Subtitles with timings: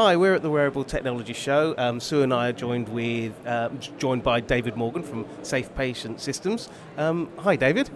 [0.00, 1.74] Hi, we're at the Wearable Technology Show.
[1.76, 6.20] Um, Sue and I are joined with uh, joined by David Morgan from Safe Patient
[6.20, 6.68] Systems.
[6.96, 7.90] Um, hi, David.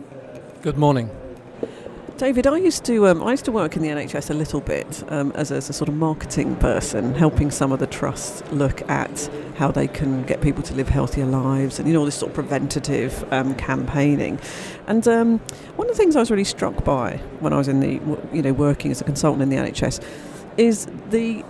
[0.62, 1.10] Good morning.
[2.16, 5.04] David, I used to um, I used to work in the NHS a little bit
[5.12, 8.82] um, as, a, as, a, sort of marketing person, helping some of the trusts look
[8.90, 12.16] at how they can get people to live healthier lives, and you know all this
[12.16, 14.40] sort of preventative um, campaigning.
[14.88, 15.38] And um,
[15.76, 17.92] one of the things I was really struck by when I was in the
[18.32, 20.04] you know working as a consultant in the NHS
[20.56, 21.44] is the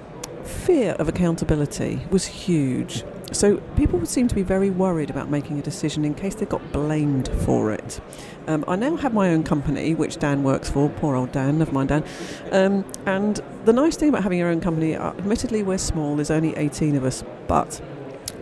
[0.45, 3.05] fear of accountability was huge.
[3.33, 6.47] So people would seem to be very worried about making a decision in case they
[6.47, 8.01] got blamed for it.
[8.47, 10.89] Um, I now have my own company, which Dan works for.
[10.91, 12.05] Poor old Dan, never mind Dan.
[12.51, 16.17] Um, and the nice thing about having your own company, uh, admittedly, we're small.
[16.17, 17.81] There's only 18 of us, but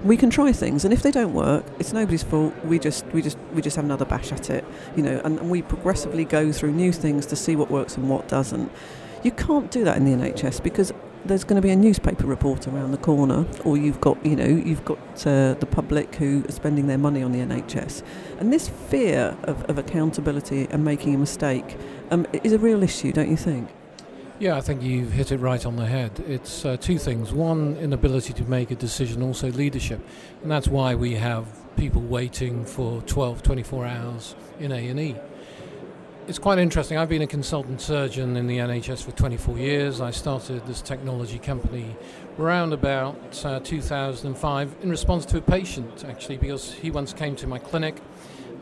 [0.03, 2.55] we can try things, and if they don't work, it's nobody's fault.
[2.65, 4.65] We just, we just, we just have another bash at it,
[4.97, 5.21] you know.
[5.25, 8.73] And, and we progressively go through new things to see what works and what doesn't.
[9.23, 10.93] You can't do that in the NHS because
[11.25, 14.47] there's going to be a newspaper report around the corner, or you've got, you know,
[14.47, 18.03] you've got uh, the public who are spending their money on the NHS,
[18.39, 21.77] and this fear of, of accountability and making a mistake
[22.11, 23.69] um, is a real issue, don't you think?
[24.39, 26.25] Yeah, I think you've hit it right on the head.
[26.27, 30.01] It's uh, two things: one, inability to make a decision; also leadership,
[30.43, 35.17] and that's why we have people waiting for 12, 24 hours in A and E
[36.27, 36.97] it's quite interesting.
[36.97, 40.01] I've been a consultant surgeon in the NHS for 24 years.
[40.01, 41.97] I started this technology company
[42.39, 47.47] around about uh, 2005 in response to a patient, actually, because he once came to
[47.47, 48.01] my clinic.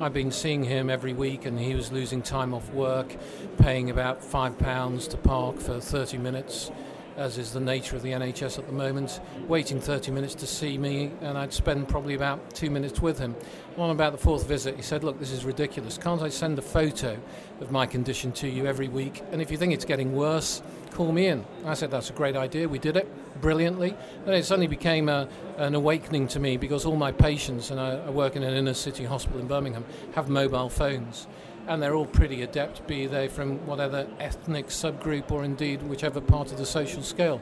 [0.00, 3.16] I've been seeing him every week, and he was losing time off work,
[3.58, 6.70] paying about five pounds to park for 30 minutes
[7.18, 10.78] as is the nature of the NHS at the moment, waiting 30 minutes to see
[10.78, 13.34] me, and I'd spend probably about two minutes with him.
[13.76, 15.98] On about the fourth visit, he said, Look, this is ridiculous.
[15.98, 17.18] Can't I send a photo
[17.60, 19.22] of my condition to you every week?
[19.32, 21.44] And if you think it's getting worse, call me in.
[21.64, 22.68] I said, That's a great idea.
[22.68, 23.08] We did it
[23.40, 23.96] brilliantly.
[24.24, 27.96] And it suddenly became a, an awakening to me because all my patients, and I,
[27.96, 31.26] I work in an inner city hospital in Birmingham, have mobile phones
[31.68, 36.50] and they're all pretty adept, be they from whatever ethnic subgroup or indeed whichever part
[36.50, 37.40] of the social scale.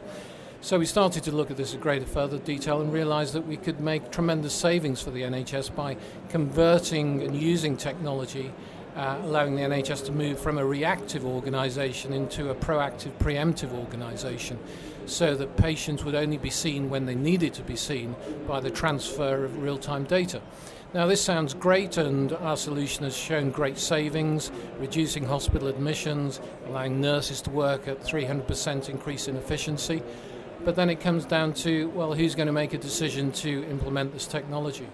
[0.61, 3.57] So we started to look at this in greater further detail and realised that we
[3.57, 5.97] could make tremendous savings for the NHS by
[6.29, 8.53] converting and using technology,
[8.97, 14.59] uh, allowing the NHS to move from a reactive organisation into a proactive, preemptive organisation,
[15.05, 18.17] so that patients would only be seen when they needed to be seen
[18.49, 20.41] by the transfer of real-time data.
[20.97, 27.03] Now, this sounds great, and our solution has shown great savings, reducing hospital admissions, allowing
[27.03, 30.03] nurses to work at 300% increase in efficiency.
[30.65, 34.15] But then it comes down to well, who's going to make a decision to implement
[34.15, 34.89] this technology?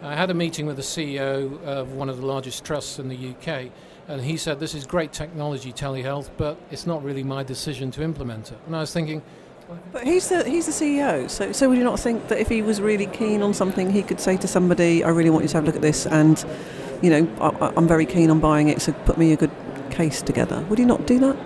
[0.00, 3.34] I had a meeting with the CEO of one of the largest trusts in the
[3.34, 3.70] UK,
[4.08, 8.02] and he said, This is great technology, telehealth, but it's not really my decision to
[8.02, 8.58] implement it.
[8.64, 9.20] And I was thinking,
[9.92, 11.28] but he's the he's the CEO.
[11.30, 14.02] So so would you not think that if he was really keen on something, he
[14.02, 16.44] could say to somebody, "I really want you to have a look at this," and
[17.02, 18.80] you know, I, I'm very keen on buying it.
[18.80, 19.50] So put me a good
[19.90, 20.64] case together.
[20.68, 21.36] Would he not do that?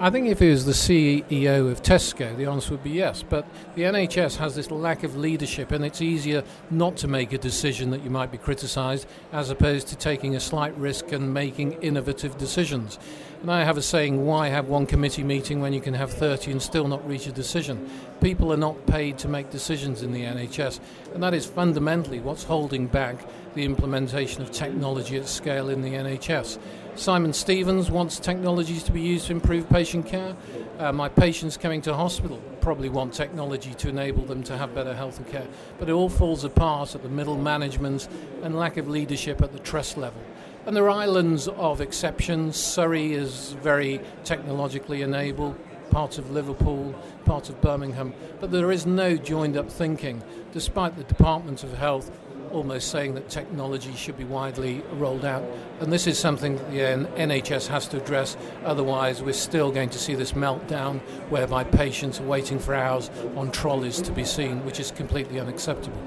[0.00, 3.22] I think if he was the CEO of Tesco, the answer would be yes.
[3.22, 7.38] But the NHS has this lack of leadership, and it's easier not to make a
[7.38, 11.72] decision that you might be criticised as opposed to taking a slight risk and making
[11.74, 12.98] innovative decisions.
[13.42, 16.52] And I have a saying why have one committee meeting when you can have 30
[16.52, 17.90] and still not reach a decision?
[18.20, 20.80] People are not paid to make decisions in the NHS,
[21.12, 23.16] and that is fundamentally what's holding back
[23.54, 26.58] the implementation of technology at scale in the NHS.
[26.96, 30.36] Simon Stevens wants technologies to be used to improve patient care.
[30.78, 34.94] Uh, my patients coming to hospital probably want technology to enable them to have better
[34.94, 35.46] health and care.
[35.78, 38.08] But it all falls apart at the middle management
[38.42, 40.20] and lack of leadership at the trust level.
[40.66, 42.56] And there are islands of exceptions.
[42.56, 45.58] Surrey is very technologically enabled,
[45.90, 46.94] part of Liverpool,
[47.24, 48.14] part of Birmingham.
[48.40, 50.22] But there is no joined up thinking,
[50.52, 52.10] despite the Department of Health
[52.54, 55.42] almost saying that technology should be widely rolled out.
[55.80, 60.14] And this is something the NHS has to address, otherwise, we're still going to see
[60.14, 61.00] this meltdown
[61.30, 66.00] whereby patients are waiting for hours on trolleys to be seen, which is completely unacceptable.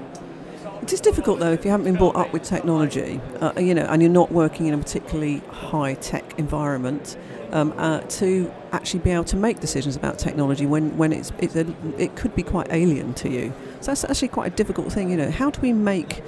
[0.82, 3.84] It is difficult though if you haven't been brought up with technology, uh, you know,
[3.84, 7.16] and you're not working in a particularly high tech environment.
[7.50, 11.56] Um, uh, to actually be able to make decisions about technology when, when it's, it's
[11.56, 13.54] a, it could be quite alien to you.
[13.80, 15.30] So that's actually quite a difficult thing, you know.
[15.30, 16.22] How do we make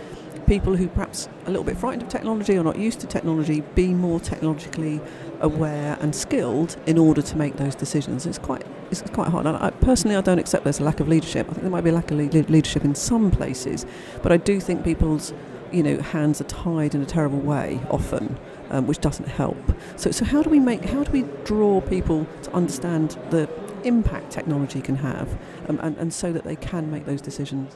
[0.51, 3.95] people who perhaps a little bit frightened of technology or not used to technology be
[3.95, 5.01] more technologically
[5.43, 8.27] aware and skilled in order to make those decisions?
[8.27, 9.47] It's quite it's quite hard.
[9.47, 11.47] I, personally, I don't accept there's a lack of leadership.
[11.49, 13.87] I think there might be a lack of le- leadership in some places,
[14.25, 15.33] but I do think people's
[15.71, 18.37] you know hands are tied in a terrible way often.
[18.73, 19.59] Um, which doesn't help.
[19.97, 23.49] So, so how do we make, how do we draw people to understand the
[23.83, 25.37] impact technology can have,
[25.69, 27.75] um, and, and so that they can make those decisions?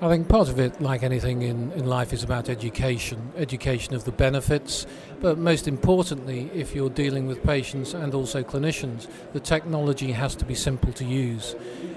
[0.00, 4.04] I think part of it, like anything in, in life, is about education, education of
[4.04, 4.86] the benefits.
[5.20, 10.44] But most importantly, if you're dealing with patients and also clinicians, the technology has to
[10.44, 11.56] be simple to use.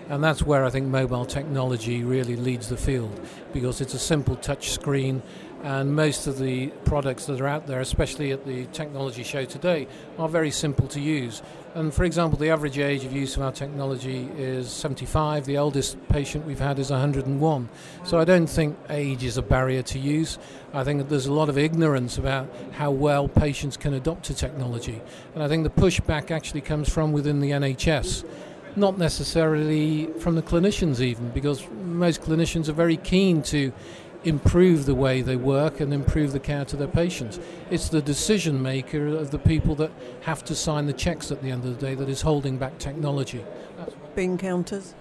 [0.10, 3.22] And that's where I think mobile technology really leads the field
[3.54, 5.22] because it's a simple touch screen
[5.64, 9.88] and most of the products that are out there, especially at the technology show today,
[10.18, 11.42] are very simple to use.
[11.76, 15.46] And for example, the average age of use of our technology is 75.
[15.46, 17.70] The oldest patient we've had is 101.
[18.04, 20.40] So I don't think age is a barrier to use.
[20.74, 24.34] I think that there's a lot of ignorance about how well patients can adopt to
[24.34, 25.02] technology.
[25.36, 28.26] And I think the pushback actually comes from within the NHS
[28.76, 33.74] not necessarily from the clinicians even because most clinicians are very keen to
[34.24, 37.40] improve the way they work and improve the care to their patients.
[37.70, 39.92] It's the decision maker of the people that
[40.22, 42.78] have to sign the checks at the end of the day that is holding back
[42.78, 43.44] technology.
[44.16, 44.94] Bean counters?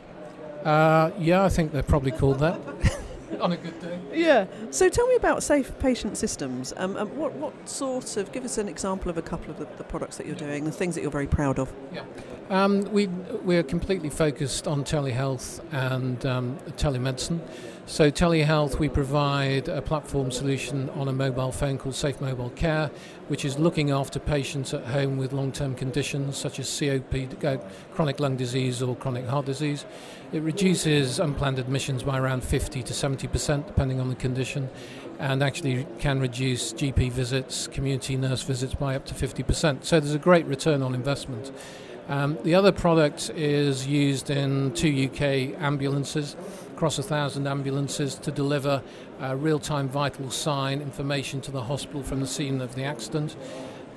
[0.64, 2.60] Uh, yeah, I think they're probably called that.
[3.40, 3.98] on a good day.
[4.12, 4.46] Yeah.
[4.70, 6.72] So tell me about safe patient systems.
[6.76, 9.66] Um, um, what, what sort of, give us an example of a couple of the,
[9.76, 11.72] the products that you're doing, the things that you're very proud of.
[11.92, 12.04] Yeah.
[12.50, 17.40] Um, we, we're completely focused on telehealth and um, telemedicine.
[17.90, 22.88] So, telehealth, we provide a platform solution on a mobile phone called Safe Mobile Care,
[23.26, 27.58] which is looking after patients at home with long term conditions such as COPD, uh,
[27.92, 29.86] chronic lung disease, or chronic heart disease.
[30.32, 34.70] It reduces unplanned admissions by around 50 to 70%, depending on the condition,
[35.18, 39.84] and actually can reduce GP visits, community nurse visits by up to 50%.
[39.84, 41.50] So, there's a great return on investment.
[42.10, 46.34] Um, the other product is used in two UK ambulances
[46.72, 48.82] across a thousand ambulances to deliver
[49.22, 53.36] uh, real time vital sign information to the hospital from the scene of the accident.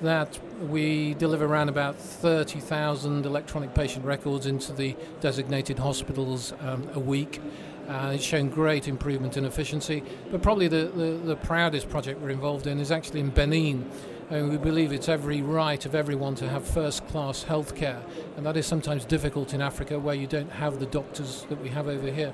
[0.03, 6.99] That we deliver around about 30,000 electronic patient records into the designated hospitals um, a
[6.99, 7.41] week.
[7.87, 12.29] Uh, it's shown great improvement in efficiency, but probably the, the, the proudest project we're
[12.29, 13.89] involved in is actually in Benin,
[14.29, 18.01] and we believe it's every right of everyone to have first class health care.
[18.37, 21.69] And that is sometimes difficult in Africa where you don't have the doctors that we
[21.69, 22.33] have over here.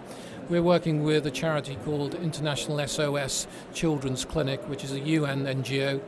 [0.50, 6.00] We're working with a charity called International SOS Children's Clinic, which is a UN NGO.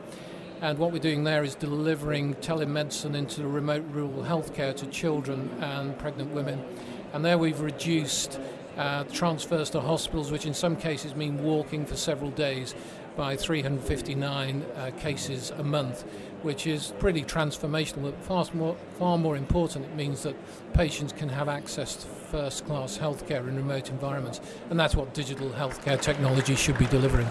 [0.60, 5.50] And what we're doing there is delivering telemedicine into the remote rural healthcare to children
[5.60, 6.64] and pregnant women.
[7.12, 8.38] And there we've reduced
[8.76, 12.74] uh, transfers to hospitals, which in some cases mean walking for several days,
[13.16, 16.02] by 359 uh, cases a month,
[16.42, 18.02] which is pretty transformational.
[18.04, 20.34] But far more, far more important, it means that
[20.72, 24.40] patients can have access to first class healthcare in remote environments,
[24.70, 27.28] and that's what digital healthcare technology should be delivering.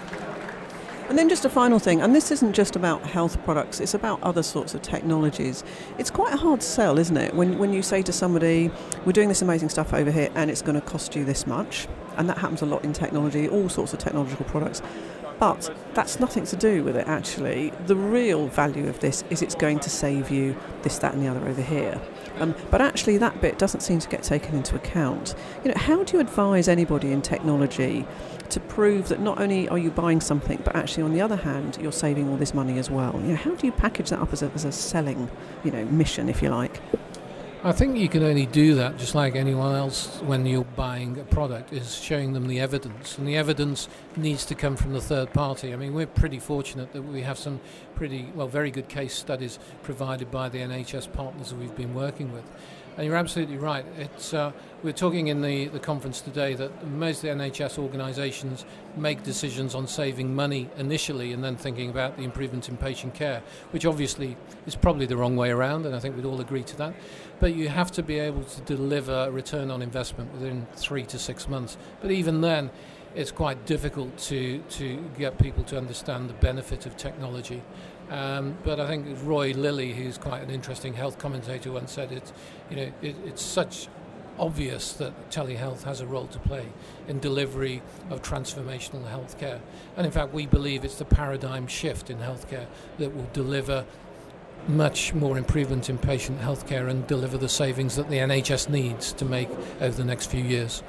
[1.12, 4.24] And then just a final thing, and this isn't just about health products, it's about
[4.24, 5.62] other sorts of technologies.
[5.98, 7.34] It's quite a hard sell, isn't it?
[7.34, 8.72] When, when you say to somebody,
[9.04, 11.90] we're doing this amazing stuff over here and it's going to cost you this much,
[12.16, 14.82] and that happens a lot in technology, all sorts of technological products.
[15.42, 17.74] But that's nothing to do with it actually.
[17.88, 21.28] The real value of this is it's going to save you this, that, and the
[21.28, 22.00] other over here.
[22.38, 25.34] Um, but actually, that bit doesn't seem to get taken into account.
[25.64, 28.06] You know, how do you advise anybody in technology
[28.50, 31.80] to prove that not only are you buying something, but actually, on the other hand,
[31.82, 33.14] you're saving all this money as well?
[33.16, 35.28] You know, how do you package that up as a, as a selling,
[35.64, 36.80] you know, mission, if you like?
[37.64, 41.24] I think you can only do that just like anyone else when you're buying a
[41.24, 45.32] product is showing them the evidence and the evidence needs to come from the third
[45.32, 45.72] party.
[45.72, 47.60] I mean we're pretty fortunate that we have some
[47.94, 52.34] pretty well very good case studies provided by the NHS partners that we've been working
[52.34, 52.46] with.
[52.98, 53.86] And you're absolutely right.
[54.34, 54.52] Uh,
[54.84, 58.66] we're talking in the, the conference today that most of the NHS organisations
[58.98, 63.44] make decisions on saving money initially and then thinking about the improvement in patient care,
[63.72, 66.78] which obviously is probably the wrong way around, and I think we'd all agree to
[66.78, 66.94] that.
[67.40, 71.18] But you have to be able to deliver a return on investment within three to
[71.18, 71.78] six months.
[72.02, 72.72] But even then,
[73.16, 77.62] it's quite difficult to, to get people to understand the benefit of technology.
[78.12, 82.32] Um, but I think Roy Lilley, who's quite an interesting health commentator, once said it,
[82.70, 83.88] you know, it, it's such
[84.38, 86.66] obvious that telehealth has a role to play
[87.08, 89.62] in delivery of transformational healthcare.
[89.96, 92.66] And in fact, we believe it's the paradigm shift in healthcare
[92.98, 93.86] that will deliver
[94.68, 99.26] much more improvement in patient healthcare and deliver the savings that the NHS needs to
[99.26, 99.50] make
[99.80, 100.84] over the next few years.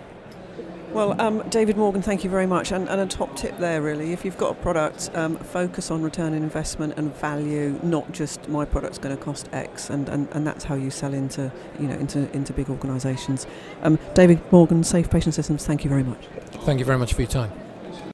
[0.93, 2.71] Well, um, David Morgan, thank you very much.
[2.71, 6.03] And, and, a top tip there, really, if you've got a product, um, focus on
[6.03, 10.29] return on investment and value, not just my product's going to cost X, and, and,
[10.33, 13.47] and that's how you sell into you know into into big organisations.
[13.83, 15.65] Um, David Morgan, Safe Patient Systems.
[15.65, 16.27] Thank you very much.
[16.65, 17.62] Thank you very much for your time.